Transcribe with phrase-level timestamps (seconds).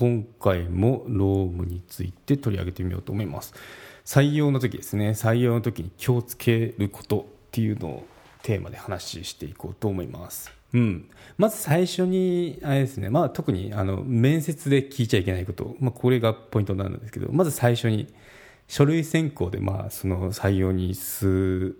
[0.00, 3.52] 今回もロームについて取り上げてみようと思います。
[4.06, 5.10] 採用の時ですね。
[5.10, 8.06] 採用の時に気をつけることっていうのを
[8.42, 10.50] テーマで話していこうと思います。
[10.72, 18.10] うん、まず最初に、あれですね、まあ、特にあの面接で聞いちゃいけないこと、まあ、これがポイントなんですけど、まず最初に、
[18.68, 21.76] 書類選考でまあその採用に進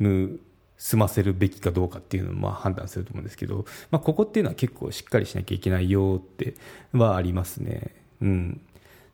[0.00, 0.40] む
[0.78, 6.54] 済ませるべきかどうかっていうのをまあ判断すると思うんですけど、まあ、ここっていうのは結構しっかりしなきゃいけないよって
[6.92, 7.94] はありますね。
[8.20, 8.60] うん、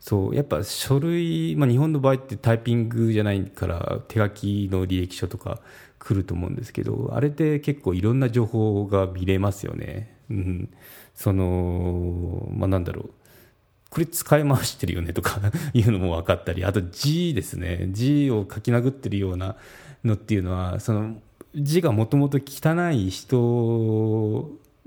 [0.01, 0.35] そう。
[0.35, 5.61] やっぱ書類、まあ、日本の場合ってタイピングじゃないから手書きの履歴書とか
[5.99, 10.17] 来ると思うんですけどあれって結構いろんな情報が見れますよね。
[10.31, 10.75] うん、
[11.15, 13.11] そのまあ、なんだろう。
[13.91, 15.39] これ使い回してるよねとか
[15.75, 17.89] いうのも分かったりあと字ですね。
[17.91, 19.57] 字を書き殴ってるような
[20.03, 21.21] のっていうのはその
[21.55, 23.39] 字がもともと汚い人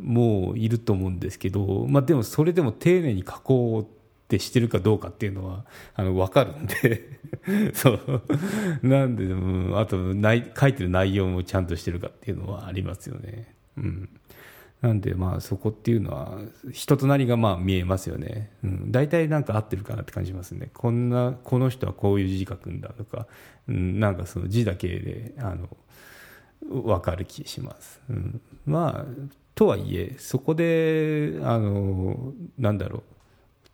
[0.02, 3.86] もいると思うんですけど、まあ、でもそれでも丁寧に書こうっ
[4.28, 7.20] てしてるかどうかっていうのはあの分かるんで
[7.74, 8.22] そう。
[8.82, 9.98] なんで、うん、あと
[10.60, 13.54] 書いてる内容もちゃんとしてるかっていうのはありますよね。
[13.78, 14.10] うん。
[14.82, 16.40] なんでまあそこっていうのは
[16.72, 20.70] 人となりがまあ見えますよね、うん、大体なんか合ってるかなって感じますね。
[20.74, 23.28] こんなこの人はこういう字書くんだとか、
[23.68, 25.70] うん、なんかその字だけであの
[26.62, 33.04] 分かる気します、うん、まあとはいえそこであのなんだろう。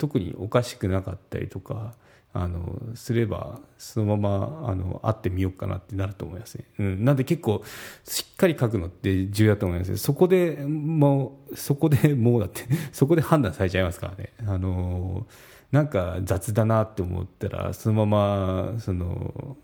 [0.01, 1.93] 特におかしくなかったりとか
[2.33, 7.63] あのすればそのままあの会ってみようかなってなると思いますね、うん、なんで結構
[8.03, 14.33] しっかり書くのって重要だと思いますそこでもうそこで もうだってそこで判断されちゃいますからね。
[14.47, 15.27] あの
[15.71, 19.55] なんか雑だなって思ったらそのままその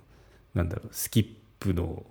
[0.54, 1.28] なんだろうスキッ
[1.60, 2.06] プの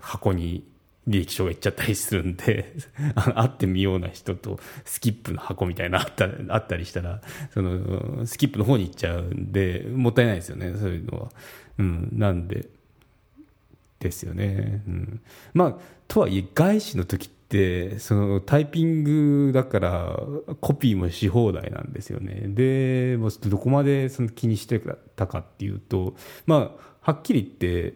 [0.00, 0.64] 箱に
[1.08, 2.74] 履歴書がいっちゃったりするんで
[3.14, 7.20] 会ってみような人とスキップの箱みたいなあった あったりしたら
[7.52, 11.30] そのスキップの方に行っちゃうんでもったいないですよねそういうのは。
[11.78, 12.68] うん、なんで
[14.00, 14.82] ですよね。
[14.86, 15.20] うん、
[15.54, 15.76] まあ
[16.08, 20.18] とはいえ外資の時ってそのタイピングだから
[20.60, 22.42] コピーもし放題なんですよね。
[22.48, 24.80] でもうちょっとどこまでその気にして
[25.16, 27.94] たかっていうとまあはっきり言って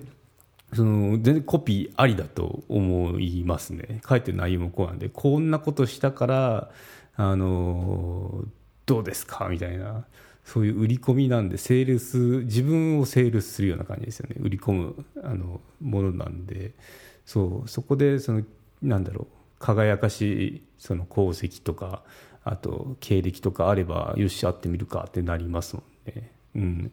[0.75, 4.01] その全然コピーありだと思いますね。
[4.09, 6.71] 書いてる内容もこうなんでこんなことしたから
[7.17, 8.45] あの
[8.87, 10.05] どうですかみたいな。
[10.43, 14.37] そういう売り込みなんでセールス自分をセールスするような感じですよね。
[14.41, 16.73] 売り込むあのものなんで。
[17.25, 18.43] そうそこでその
[18.83, 19.35] なんだろう。
[19.61, 22.03] 輝かしいその功績とか
[22.43, 26.33] あと経歴とかあればよし会ってみるかってなりますもんね。
[26.57, 26.93] うん、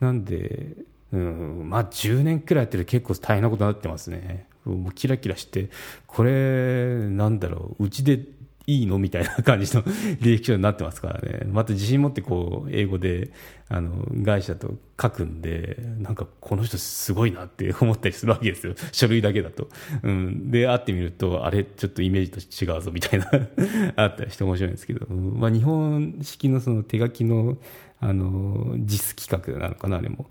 [0.00, 0.76] なんで
[1.12, 1.66] うん。
[1.68, 4.46] まあ10年くらいやってる結構大変なことになってますね。
[4.64, 5.70] もうキラキラして
[6.06, 8.20] これなんだろううちで
[8.68, 11.40] いいのみたいな感じの履歴書になってますからね。
[11.46, 13.32] また自信持ってこう英語で
[13.70, 18.74] あの会社と書くんでなんかこの人すごいなって思ったりするわけですよ。
[18.92, 19.70] 書類だけだと、
[20.02, 23.26] うん、で会ってみるとあれちょっとイメージと違うぞみたいな。
[23.96, 27.56] あったりして面白いんですけど、まあ、日本式のその手書きの
[28.00, 30.26] あの実企画なのかなあれも。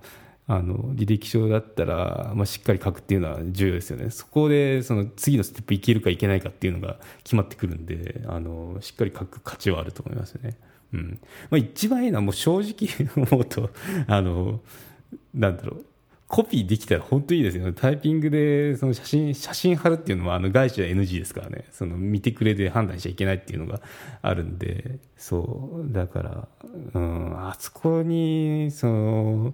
[0.50, 10.57] あの履歴書だったら、まあ、しっかり書くっていうのは重要ですよねそこでその次のステップいけるかいけないかっていうのが決まってくるんであのしっかり書く価値はあると思いますね、
[10.94, 11.19] うん
[11.50, 12.88] まあ、一番いいのはもう正直
[13.30, 13.69] 思うと
[14.07, 14.62] あの
[15.34, 15.86] なんだろう
[16.28, 17.72] コピーできたら本当にいいですよね。
[17.72, 21.63] タイピングでその写真、写真貼るっていうのはあの外資は NG ですからね。
[21.72, 23.80] その見てくれで判断しちゃいけないっていうのが
[24.22, 25.94] あるんで、そう。
[25.94, 26.47] だから、
[26.94, 29.54] うん、あそこに、その、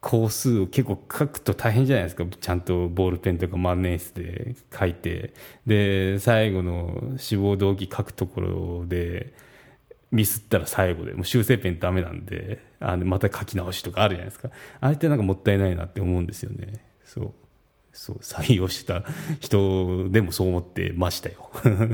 [0.00, 2.24] 工数を結構書くと大変じゃないですか。
[2.24, 5.34] ちゃんとボールペンとか万年筆で書いて。
[5.66, 9.34] で最後の志望動機書くところで
[10.10, 11.12] ミスったら最後で。
[11.12, 14.50] もう修正ペンダメなんであのまた書き直しとかあるじゃないですか。
[14.80, 16.82] あれってなんかもったいないなって思うんですよね。
[17.04, 17.32] そう。
[17.92, 18.18] そう。
[18.18, 19.04] 採用した
[19.38, 21.50] 人でもそう思ってましたよ。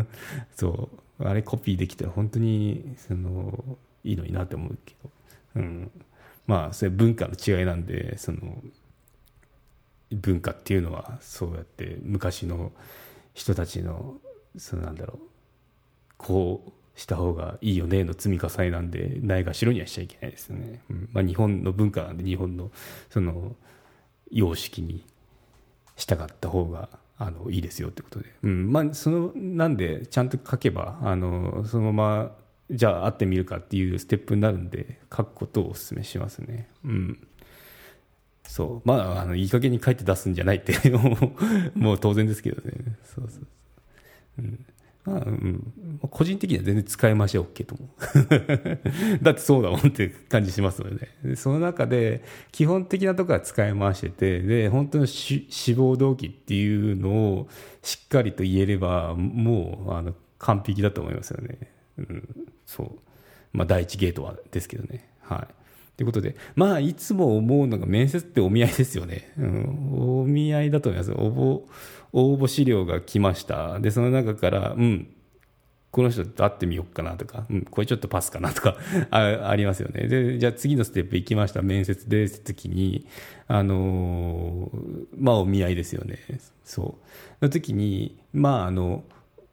[0.55, 1.25] そう。
[1.25, 5.11] あれコピーできたら本当にそのいいのになって思うけど。
[5.56, 5.91] うん。
[6.46, 8.38] まあそれ文化の違いなんでその
[10.12, 12.72] 文化っていうのはそうやって昔の
[13.34, 14.16] 人たちの
[14.56, 15.19] そのなんだろう
[16.16, 21.08] こうした方がいいよねの積み重ねなんでないがしろにはしちゃいけないですよね、うん。
[21.12, 22.70] まあ、日本の文化なんで日本の
[23.10, 23.54] その
[24.31, 25.04] 様式に
[25.96, 26.88] 従った方が
[27.19, 28.72] あのいいですよってことで、うん。
[28.72, 32.32] まあ、そのなんでちゃんと書けばあのそのまま
[32.71, 36.69] じゃあ会ってみるかっていうステップになるんで書くことをお勧めしますね。
[36.85, 37.27] うん。
[38.45, 38.89] そう。
[38.89, 40.75] まああのいい加減に書いて出すんじゃないって
[41.75, 42.73] もう当然ですけどね。
[43.05, 43.47] そうそう。
[44.39, 44.65] うん。
[45.07, 45.73] まあうん、
[46.11, 57.49] 個人的には全然使い回しは OK と思う だってそうだもんって感じしますので、ね、その中で基本的なところは使い回しててで本当の志望動機っていうのを
[57.83, 61.59] しっかりと言えればもうあの完璧だと思いますよね、
[61.99, 62.36] うん、
[62.67, 62.91] そう
[63.53, 65.55] まあ第一ゲートはですけどねはい
[65.97, 69.33] ということで、まあ、いつも思うのが面接ってお見合いですよね。
[69.39, 71.13] うん、お見合いだと思います。
[71.13, 71.63] 応募、
[72.13, 73.81] 応募資料が来ました。
[73.81, 75.09] で、その中から、うん、
[75.91, 78.77] この人と会ってみようかなとか、うん、これちょっとパスかなとか
[79.11, 80.07] あありますよね。
[80.07, 81.63] で、じゃあ次のステップ行きました。
[81.63, 83.07] 面接で、って時に、
[83.49, 86.19] あのー、まあ、お見合いですよね。
[86.63, 86.99] そ
[87.41, 87.45] う。
[87.45, 89.03] の時に、まあ、あの、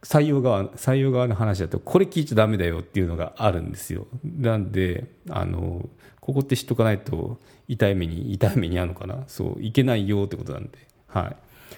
[0.03, 4.07] 採用側、採用側の話だと、これ聞いちゃだめだよっていうのがあるんですよ。
[4.23, 5.89] なんで、あの、
[6.19, 9.23] ここって知っとかないと、痛い目に、痛い目にあるのかな？
[9.27, 10.69] そう、いけないよってことなんで。
[11.07, 11.35] はい。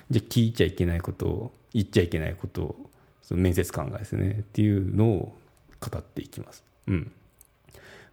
[0.10, 2.89] じゃあ、聞いちゃいけないことを、言っちゃいけないことを、
[3.22, 5.38] その面接官がですね、っていうのを
[5.80, 6.63] 語っていきます。
[6.88, 7.12] うん。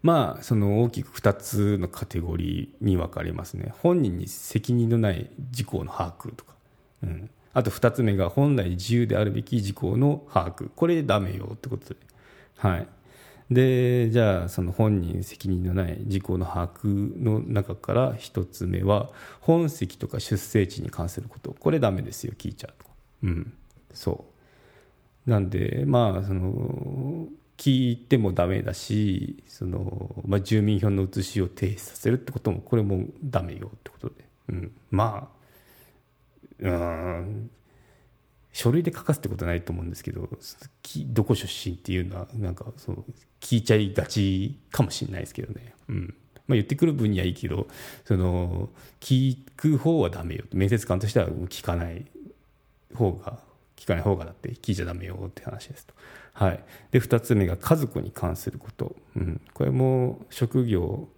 [0.03, 3.73] まあ、その大きく2つのカテゴリーに分かれますね。
[3.79, 6.55] 本人に責任のない事項の把握とか。
[7.05, 7.31] うん。
[7.55, 10.71] あと2つ目が本来自由であるべき事項の把握。
[10.75, 11.97] これダメよってことで。
[12.57, 12.87] はい。
[13.51, 19.11] で、じゃあその本人責任のない事項の把握の中から1つ目は
[19.41, 21.55] 本籍とか出生地に関すること。
[21.59, 22.91] これダメですよ、聞いちゃうと。
[23.25, 23.53] うん。
[23.93, 24.25] そ
[25.27, 25.31] う。
[25.31, 34.15] なんで、まあ、その、聞いてもダメだし、その、まあ、住民票の写しを提出させるってことも、これもダメよってことで。
[34.49, 34.73] うん。
[34.91, 35.42] まあ、
[36.63, 37.51] うん。
[38.53, 40.29] 書類で書かすってことはないと思うんですけど
[41.07, 43.05] どこ出身っていうのはなんかそう
[43.41, 46.15] 聞いちゃいがちかもしれないですけどね、うん。
[46.47, 47.67] まあ、言ってくる分にはいいけど
[48.05, 48.69] その
[49.01, 50.45] 聞く方はダメよ。
[50.53, 52.07] 面接官としては聞かない
[52.95, 53.39] 方が
[53.77, 55.95] 聞かない方がだって聞いちゃダメよって話ですと。
[56.35, 61.09] はい、で2つ目が家族に関すること、うん、これも職業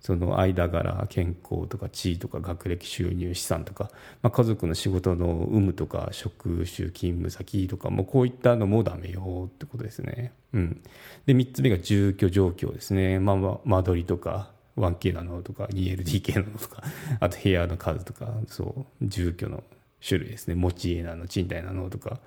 [0.00, 3.90] その間柄健康とか地位とか学歴収入資産とか、
[4.22, 10.32] まあ、家族の仕事の有無とか職種勤務先とかもこういったのもダメよってことですね。
[10.52, 10.82] うん、
[11.26, 16.82] で3つ目が住居状況ですね、まあ、間取りとか 1K なのとか 2LDK なのとか
[17.20, 19.64] あと部屋の数とかそう住居の
[20.06, 20.54] 種類ですね。
[20.54, 22.20] 持ち家なの賃貸なのとか、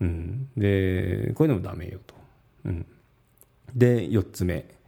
[0.00, 2.14] うん、でこういうのもダメよと。
[2.64, 2.86] うん、
[3.74, 4.79] で4つ目。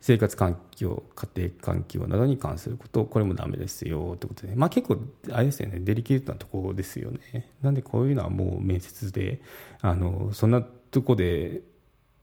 [0.00, 4.98] 生活環境、家庭環境などに関すること、これもダメですよってことで、まあ結構、
[5.32, 7.50] あれですよね、デリケートなところですよね。
[7.62, 9.40] なんでこういうのはもう面接で、
[9.80, 11.62] あの、そんなとこで、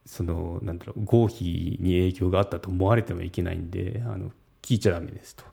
[0.06, 4.32] その、なんだろう、合否に影響があったと思われてもいけないんで、あの、
[4.62, 5.44] 聞いちゃダメですと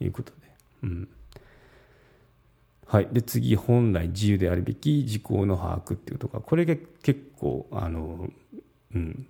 [0.00, 0.38] いうことで。
[0.82, 1.08] うん。
[2.86, 8.28] はい、で次、本来自由であるべき事項の把握っていうとか、これが結構、あの、
[8.94, 9.26] うん、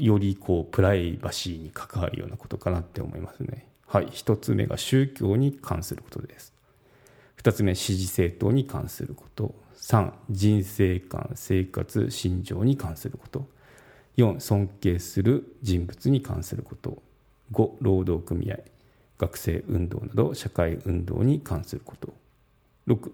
[0.00, 3.66] よりこうプライバシーに関わるようなことかなって思いますね。
[3.86, 6.54] はい、1つ目が宗教に関することです。
[7.42, 9.54] 2つ目、支持政党に関すること。
[9.76, 13.48] 3、人生観、生活、信条に関すること。
[14.16, 17.02] 4、尊敬する人物に関すること。
[17.52, 18.58] 5、労働組合、
[19.18, 22.12] 学生運動など社会運動に関すること。
[22.86, 23.12] 6、思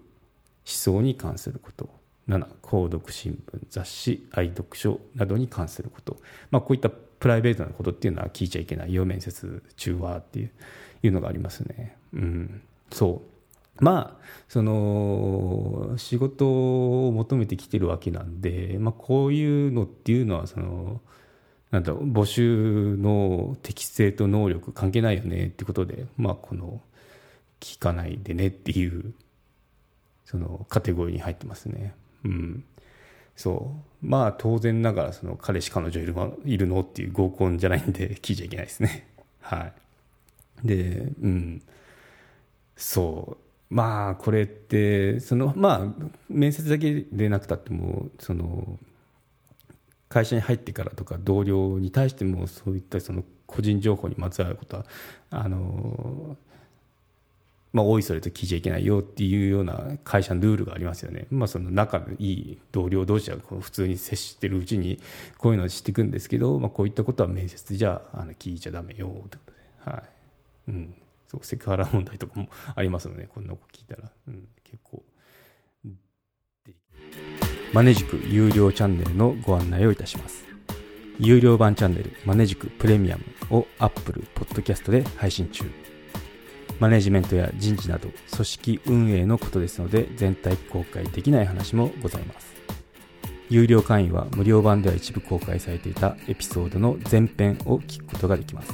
[0.65, 1.89] 想に関すること。
[2.29, 6.17] 7購読新聞雑誌愛読書などに関すること、
[6.51, 10.51] まあ、こういったプライベートなことっていうのは聞いちゃいけない要面接中はっていう
[11.03, 11.97] いうのがありますね。
[12.15, 13.23] うん、そ
[13.81, 21.01] うまあその仕事を求めてきてるわけなんで、まあ、こういうのっていうのはその
[21.71, 26.81] なんだろう募集の適性と能力関係ないよねってことで、まあ、この
[27.61, 29.13] 聞かないでねっていう
[30.25, 31.95] そのカテゴリーに入ってますね。
[32.25, 32.65] うん、
[33.37, 34.07] そう。
[34.07, 39.09] まあ当然ながらその彼氏彼女いるいるのっていう合コンじゃないんで聞いちゃいけないですね。
[39.41, 39.73] は
[40.65, 40.67] い。
[40.67, 41.63] でうん。
[42.77, 43.39] そ
[43.71, 43.75] う。
[43.75, 48.79] まあこれってそのまあ面接だけでなくたってもその
[50.09, 54.87] 会社に入ってからとか同僚に対してもそういったその個人情報にまつわることは
[55.31, 56.37] あの
[57.77, 61.27] まあ、おいそれと聞いちゃいけないよっていうような会社のルールがありますよね。
[61.31, 64.99] まあ、その仲のいい同僚同士はこう普通に接してるうちに
[65.37, 69.53] こういうのを知っていくんですけど、まあ、こういったことは面接じゃあの聞いちゃダメよってこと
[69.91, 70.03] で、はい。
[70.71, 70.95] うん。
[71.29, 75.03] そう、セクハラ問題とかもありますので、こんなこと聞いたら、うん、結構。
[77.75, 80.47] マネジク有料チャンネルのご案内をいたします。
[81.19, 85.96] 有料版チャンネルマネジクプレミアムを Apple Podcast で配信中。
[86.79, 92.55] マネジメントや人事など組織運営のことですので全体公開できない話もございます。
[93.49, 98.73] 有料会員は無料版では一部公開されていたエピソードの前編を聞くことができます。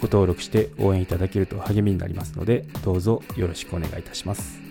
[0.00, 4.69] ご登録して応援いただけると励みになりますのでどうぞよろしくお願いいたします。